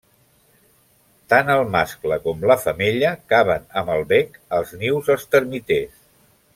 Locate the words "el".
1.55-1.61, 3.97-4.05